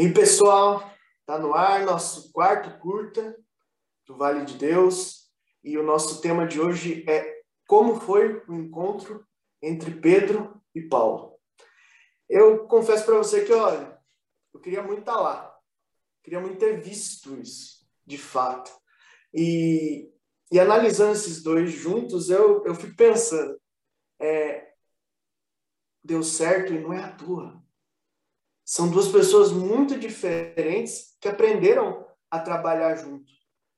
[0.00, 0.94] E pessoal,
[1.26, 3.36] tá no ar nosso quarto curta
[4.06, 5.28] do Vale de Deus
[5.60, 9.26] e o nosso tema de hoje é como foi o encontro
[9.60, 11.36] entre Pedro e Paulo.
[12.28, 14.00] Eu confesso para você que, olha,
[14.54, 15.58] eu queria muito estar tá lá,
[16.22, 18.70] queria muito ter visto isso, de fato.
[19.34, 20.12] E,
[20.52, 23.60] e analisando esses dois juntos, eu, eu fico pensando,
[24.20, 24.74] é,
[26.04, 27.60] deu certo e não é à toa.
[28.68, 33.32] São duas pessoas muito diferentes que aprenderam a trabalhar junto.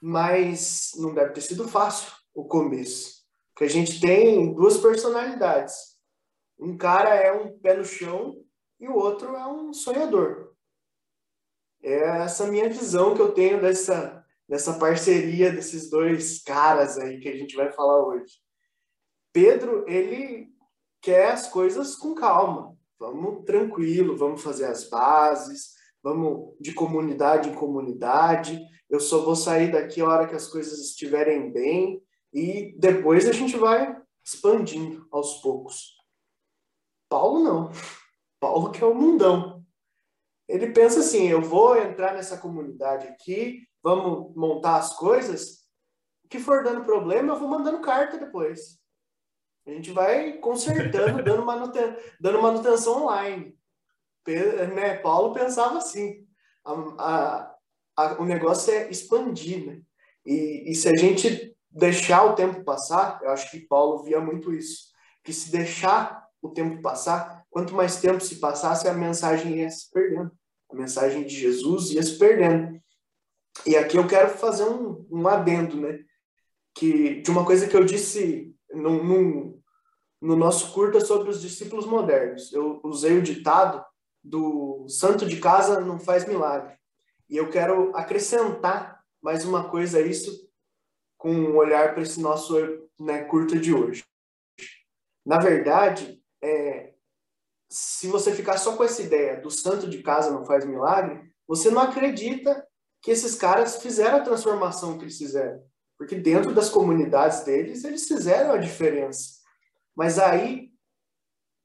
[0.00, 3.24] Mas não deve ter sido fácil o começo.
[3.52, 5.74] Porque a gente tem duas personalidades.
[6.56, 8.40] Um cara é um pé no chão
[8.78, 10.54] e o outro é um sonhador.
[11.82, 17.28] É essa minha visão que eu tenho dessa, dessa parceria desses dois caras aí que
[17.28, 18.34] a gente vai falar hoje.
[19.32, 20.48] Pedro, ele
[21.00, 22.75] quer as coisas com calma.
[22.98, 28.60] Vamos tranquilo, vamos fazer as bases, vamos de comunidade em comunidade.
[28.88, 32.02] Eu só vou sair daqui a hora que as coisas estiverem bem
[32.32, 35.96] e depois a gente vai expandindo aos poucos.
[37.08, 37.70] Paulo não.
[38.40, 39.64] Paulo que é o mundão.
[40.48, 45.66] Ele pensa assim: eu vou entrar nessa comunidade aqui, vamos montar as coisas.
[46.24, 48.80] O que for dando problema, eu vou mandando carta depois.
[49.66, 53.56] A gente vai consertando, dando, manuten dando manutenção online.
[54.26, 54.96] Né?
[54.98, 56.24] Paulo pensava assim.
[56.64, 57.56] A, a,
[57.96, 59.80] a, o negócio é expandir, né?
[60.24, 64.52] E, e se a gente deixar o tempo passar, eu acho que Paulo via muito
[64.52, 64.88] isso,
[65.22, 69.90] que se deixar o tempo passar, quanto mais tempo se passasse, a mensagem ia se
[69.90, 70.32] perdendo.
[70.70, 72.80] A mensagem de Jesus ia se perdendo.
[73.64, 76.00] E aqui eu quero fazer um, um adendo, né?
[76.74, 79.55] Que, de uma coisa que eu disse num, num,
[80.26, 82.52] no nosso curta sobre os discípulos modernos.
[82.52, 83.84] Eu usei o ditado
[84.22, 86.76] do santo de casa não faz milagre.
[87.30, 90.50] E eu quero acrescentar mais uma coisa a isso
[91.16, 92.56] com um olhar para esse nosso
[92.98, 94.04] né, curta de hoje.
[95.24, 96.94] Na verdade, é,
[97.70, 101.70] se você ficar só com essa ideia do santo de casa não faz milagre, você
[101.70, 102.66] não acredita
[103.00, 105.62] que esses caras fizeram a transformação que eles fizeram.
[105.96, 109.35] Porque dentro das comunidades deles, eles fizeram a diferença.
[109.96, 110.70] Mas aí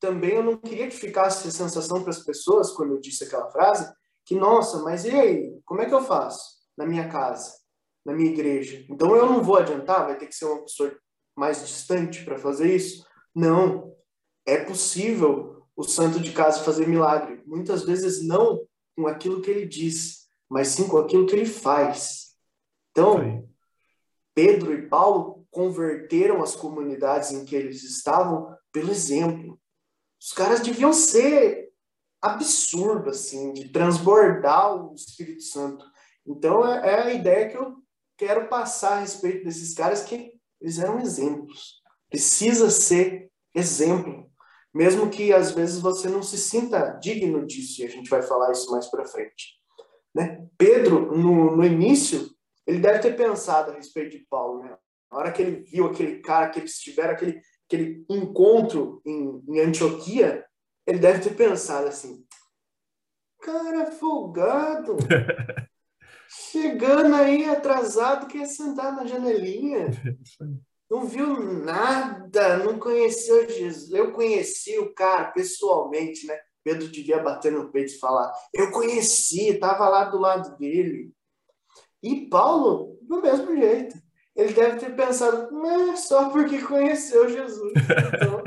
[0.00, 3.50] também eu não queria que ficasse a sensação para as pessoas, quando eu disse aquela
[3.50, 3.92] frase,
[4.24, 5.60] que, nossa, mas e aí?
[5.64, 7.52] Como é que eu faço na minha casa,
[8.04, 8.86] na minha igreja?
[8.88, 10.96] Então eu não vou adiantar, vai ter que ser uma pessoa
[11.36, 13.04] mais distante para fazer isso?
[13.34, 13.94] Não.
[14.46, 17.42] É possível o santo de casa fazer milagre.
[17.46, 22.36] Muitas vezes não com aquilo que ele diz, mas sim com aquilo que ele faz.
[22.90, 23.48] Então,
[24.34, 29.60] Pedro e Paulo converteram as comunidades em que eles estavam pelo exemplo.
[30.20, 31.70] Os caras deviam ser
[32.20, 35.84] absurdo, assim, de transbordar o Espírito Santo.
[36.26, 37.76] Então, é, é a ideia que eu
[38.16, 41.80] quero passar a respeito desses caras, que eles eram exemplos.
[42.10, 44.30] Precisa ser exemplo.
[44.72, 48.52] Mesmo que, às vezes, você não se sinta digno disso, e a gente vai falar
[48.52, 49.58] isso mais para frente.
[50.14, 50.46] Né?
[50.58, 52.30] Pedro, no, no início,
[52.66, 54.76] ele deve ter pensado a respeito de Paulo, né?
[55.10, 59.60] Na hora que ele viu aquele cara, que eles tiveram aquele, aquele encontro em, em
[59.60, 60.44] Antioquia,
[60.86, 62.24] ele deve ter pensado assim:
[63.40, 64.96] cara folgado,
[66.28, 69.88] chegando aí atrasado, quer sentar na janelinha.
[70.88, 73.92] Não viu nada, não conheceu Jesus.
[73.92, 76.36] Eu conheci o cara pessoalmente, né?
[76.64, 81.12] Pedro devia bater no peito e falar: Eu conheci, estava lá do lado dele.
[82.02, 83.96] E Paulo, do mesmo jeito
[84.40, 87.72] ele deve ter pensado, não, só porque conheceu Jesus.
[87.74, 88.42] Então,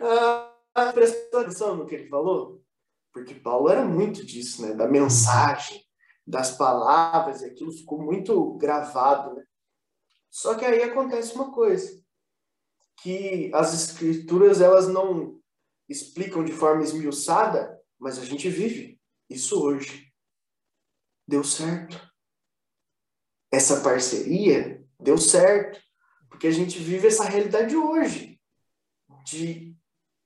[0.74, 2.62] ah, prestou atenção no que ele falou?
[3.12, 4.74] Porque Paulo era muito disso, né?
[4.74, 5.84] Da mensagem,
[6.24, 9.44] das palavras, e aquilo ficou muito gravado, né?
[10.30, 12.00] Só que aí acontece uma coisa,
[13.02, 15.40] que as escrituras, elas não
[15.88, 20.12] explicam de forma esmiuçada, mas a gente vive isso hoje.
[21.26, 22.00] Deu certo.
[23.50, 25.78] Essa parceria deu certo,
[26.28, 28.40] porque a gente vive essa realidade hoje,
[29.24, 29.76] de,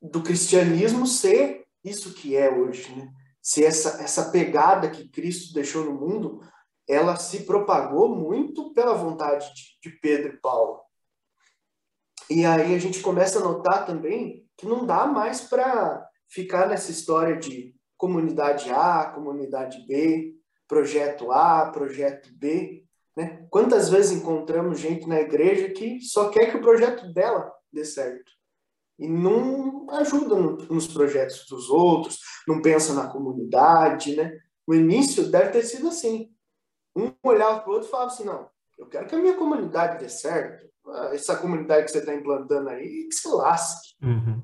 [0.00, 3.12] do cristianismo ser isso que é hoje, né?
[3.42, 6.40] Ser essa, essa pegada que Cristo deixou no mundo,
[6.88, 10.80] ela se propagou muito pela vontade de, de Pedro e Paulo.
[12.28, 16.90] E aí a gente começa a notar também que não dá mais para ficar nessa
[16.90, 20.34] história de comunidade A, comunidade B,
[20.66, 22.85] projeto A, projeto B.
[23.16, 23.46] Né?
[23.50, 28.30] Quantas vezes encontramos gente na igreja que só quer que o projeto dela dê certo
[28.98, 34.38] e não ajuda no, nos projetos dos outros, não pensa na comunidade, né?
[34.66, 36.32] o início deve ter sido assim.
[36.94, 38.48] Um olhava para o outro e falava assim, não,
[38.78, 40.66] eu quero que a minha comunidade dê certo.
[41.12, 43.94] Essa comunidade que você está implantando aí, que se lasque.
[44.02, 44.42] Uhum.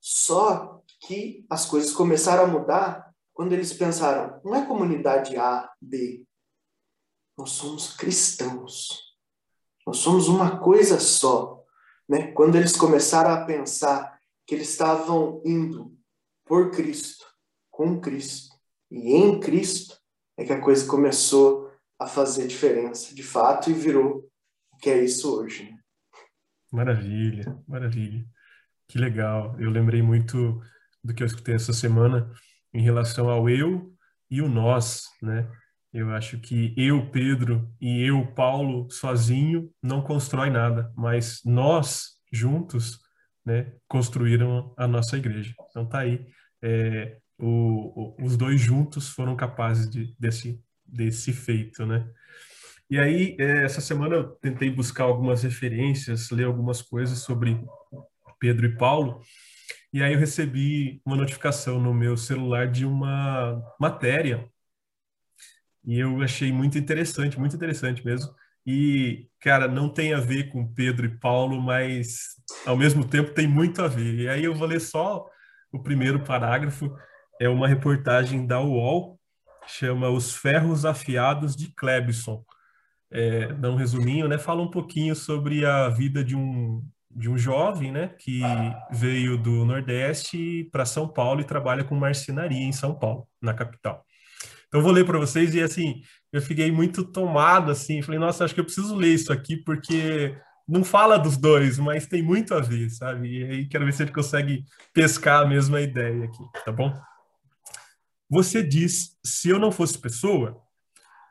[0.00, 6.24] Só que as coisas começaram a mudar quando eles pensaram, não é comunidade A, B.
[7.36, 9.14] Nós somos cristãos.
[9.86, 11.62] Nós somos uma coisa só.
[12.08, 12.32] Né?
[12.32, 15.96] Quando eles começaram a pensar que eles estavam indo
[16.44, 17.26] por Cristo,
[17.70, 18.54] com Cristo
[18.90, 19.98] e em Cristo,
[20.36, 24.28] é que a coisa começou a fazer diferença, de fato, e virou
[24.72, 25.70] o que é isso hoje.
[25.70, 25.78] Né?
[26.72, 28.24] Maravilha, maravilha.
[28.88, 29.58] Que legal.
[29.58, 30.60] Eu lembrei muito
[31.02, 32.30] do que eu escutei essa semana
[32.72, 33.92] em relação ao eu
[34.30, 35.50] e o nós, né?
[35.96, 42.98] Eu acho que eu, Pedro, e eu, Paulo, sozinho, não constrói nada, mas nós, juntos,
[43.42, 45.54] né, construíram a nossa igreja.
[45.70, 46.26] Então tá aí,
[46.60, 52.06] é, o, o, os dois juntos foram capazes de, desse, desse feito, né?
[52.90, 57.58] E aí, é, essa semana eu tentei buscar algumas referências, ler algumas coisas sobre
[58.38, 59.22] Pedro e Paulo,
[59.94, 64.46] e aí eu recebi uma notificação no meu celular de uma matéria
[65.86, 68.34] e eu achei muito interessante, muito interessante mesmo.
[68.66, 72.34] E, cara, não tem a ver com Pedro e Paulo, mas
[72.66, 74.14] ao mesmo tempo tem muito a ver.
[74.22, 75.24] E aí eu vou ler só
[75.72, 76.92] o primeiro parágrafo.
[77.40, 79.20] É uma reportagem da UOL,
[79.68, 82.44] chama Os Ferros Afiados de Klebson.
[83.08, 84.38] É, dá um resuminho, né?
[84.38, 88.08] Fala um pouquinho sobre a vida de um, de um jovem, né?
[88.18, 88.40] Que
[88.90, 94.05] veio do Nordeste para São Paulo e trabalha com marcenaria em São Paulo, na capital.
[94.68, 96.02] Então, vou ler para vocês e, assim,
[96.32, 100.36] eu fiquei muito tomado, assim, falei, nossa, acho que eu preciso ler isso aqui, porque
[100.68, 103.28] não fala dos dois, mas tem muito a ver, sabe?
[103.28, 106.92] E aí quero ver se ele consegue pescar a mesma ideia aqui, tá bom?
[108.28, 110.60] Você diz, se eu não fosse pessoa,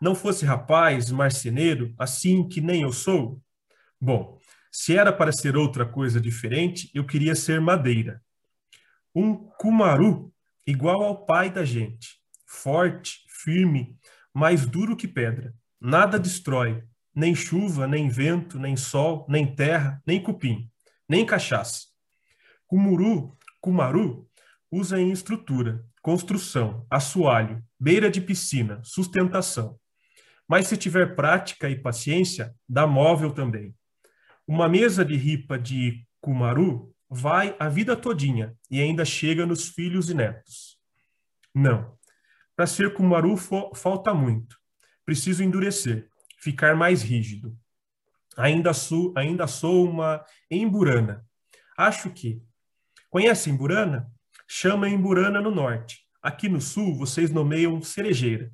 [0.01, 3.41] não fosse rapaz, marceneiro, assim que nem eu sou?
[3.99, 4.39] Bom,
[4.71, 8.21] se era para ser outra coisa diferente, eu queria ser madeira.
[9.13, 10.33] Um cumaru
[10.65, 13.95] igual ao pai da gente, forte, firme,
[14.33, 15.53] mais duro que pedra.
[15.79, 16.83] Nada destrói,
[17.15, 20.69] nem chuva, nem vento, nem sol, nem terra, nem cupim,
[21.07, 21.85] nem cachaça.
[22.65, 24.27] Cumuru, cumaru,
[24.71, 29.79] usa em estrutura, construção, assoalho, beira de piscina, sustentação.
[30.47, 33.75] Mas se tiver prática e paciência, dá móvel também.
[34.47, 40.09] Uma mesa de ripa de cumaru vai a vida todinha e ainda chega nos filhos
[40.09, 40.77] e netos.
[41.53, 41.95] Não,
[42.55, 43.35] para ser Kumaru
[43.75, 44.57] falta muito.
[45.05, 46.07] Preciso endurecer,
[46.39, 47.55] ficar mais rígido.
[48.37, 51.25] Ainda sou, ainda sou uma emburana.
[51.77, 52.41] Acho que.
[53.09, 54.11] Conhece emburana?
[54.47, 56.05] Chama emburana no norte.
[56.21, 58.51] Aqui no sul vocês nomeiam cerejeira.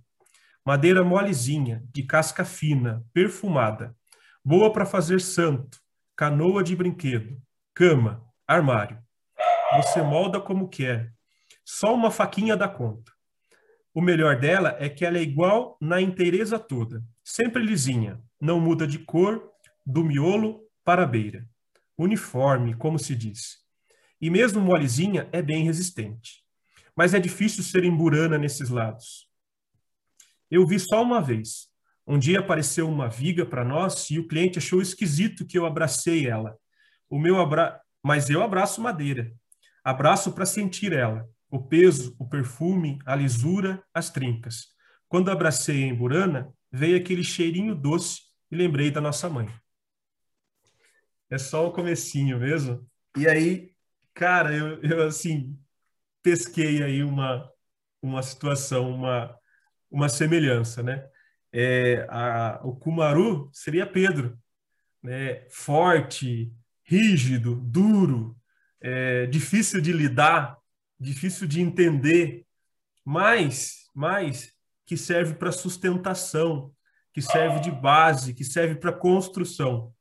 [0.65, 3.95] Madeira molezinha, de casca fina, perfumada.
[4.43, 5.79] Boa para fazer santo,
[6.15, 7.41] canoa de brinquedo,
[7.73, 9.01] cama, armário.
[9.77, 11.13] Você molda como quer.
[11.63, 13.11] Só uma faquinha dá conta.
[13.93, 18.87] O melhor dela é que ela é igual na inteireza toda, sempre lisinha, não muda
[18.87, 19.51] de cor,
[19.85, 21.45] do miolo para a beira.
[21.97, 23.57] Uniforme, como se diz.
[24.21, 26.41] E mesmo molezinha é bem resistente.
[26.95, 29.27] Mas é difícil ser emburana nesses lados.
[30.49, 31.67] Eu vi só uma vez.
[32.07, 36.27] Um dia apareceu uma viga para nós e o cliente achou esquisito que eu abracei
[36.27, 36.57] ela.
[37.09, 37.81] O meu abra...
[38.03, 39.33] Mas eu abraço madeira.
[39.83, 44.69] Abraço para sentir ela o peso, o perfume, a lisura, as trincas.
[45.09, 49.49] Quando abracei a Emburana, veio aquele cheirinho doce e lembrei da nossa mãe.
[51.29, 52.89] É só o comecinho mesmo.
[53.17, 53.73] E aí,
[54.13, 55.59] cara, eu, eu assim,
[56.23, 57.51] pesquei aí uma,
[58.01, 59.37] uma situação, uma,
[59.89, 61.05] uma semelhança, né?
[61.51, 64.39] É, a, o Kumaru seria Pedro,
[65.03, 65.45] né?
[65.49, 66.53] Forte,
[66.85, 68.37] rígido, duro,
[68.79, 70.60] é, difícil de lidar,
[71.01, 72.45] difícil de entender,
[73.03, 74.53] mas, mas
[74.85, 76.71] que serve para sustentação,
[77.11, 79.93] que serve de base, que serve para construção.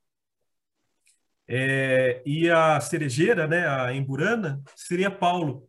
[1.48, 5.68] É, e a cerejeira, né, a emburana, seria Paulo.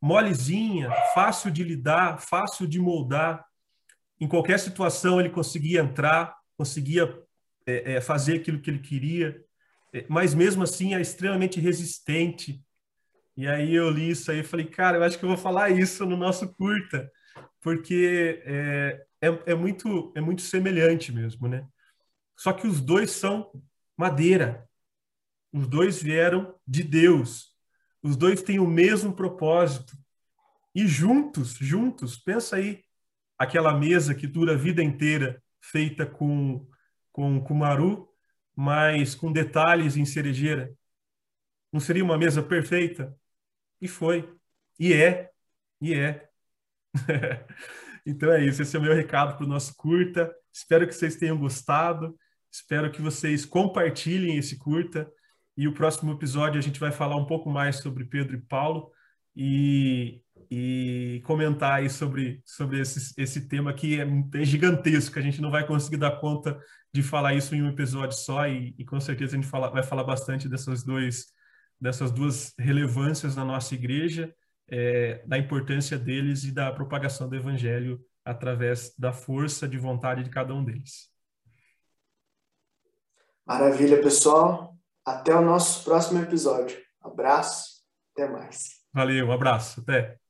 [0.00, 3.44] Molezinha, fácil de lidar, fácil de moldar.
[4.20, 7.16] Em qualquer situação ele conseguia entrar, conseguia
[7.64, 9.40] é, é, fazer aquilo que ele queria,
[9.92, 12.60] é, mas mesmo assim é extremamente resistente,
[13.36, 15.70] e aí eu li isso aí e falei, cara, eu acho que eu vou falar
[15.70, 17.10] isso no nosso curta,
[17.60, 21.66] porque é, é, é, muito, é muito semelhante mesmo, né?
[22.36, 23.50] Só que os dois são
[23.96, 24.68] madeira.
[25.52, 27.56] Os dois vieram de Deus.
[28.02, 29.96] Os dois têm o mesmo propósito.
[30.74, 32.82] E juntos, juntos, pensa aí,
[33.38, 36.66] aquela mesa que dura a vida inteira, feita com,
[37.12, 38.08] com cumaru,
[38.56, 40.74] mas com detalhes em cerejeira?
[41.72, 43.16] Não seria uma mesa perfeita?
[43.82, 44.32] E foi.
[44.78, 45.28] E é.
[45.80, 46.28] E é.
[48.06, 48.62] então é isso.
[48.62, 50.32] Esse é o meu recado para o nosso curta.
[50.52, 52.16] Espero que vocês tenham gostado.
[52.50, 55.10] Espero que vocês compartilhem esse curta.
[55.56, 58.92] E o próximo episódio a gente vai falar um pouco mais sobre Pedro e Paulo
[59.34, 65.42] e, e comentar aí sobre, sobre esse, esse tema que é, é, gigantesco, a gente
[65.42, 66.58] não vai conseguir dar conta
[66.94, 69.82] de falar isso em um episódio só e, e com certeza a gente fala, vai
[69.82, 71.26] falar bastante dessas, dois,
[71.82, 74.32] dessas duas relevâncias na nossa igreja,
[74.68, 80.30] é, da importância deles e da propagação do evangelho através da força de vontade de
[80.30, 81.10] cada um deles.
[83.44, 84.78] Maravilha, pessoal.
[85.04, 86.80] Até o nosso próximo episódio.
[87.00, 88.80] Abraço, até mais.
[88.94, 90.21] Valeu, um abraço, até.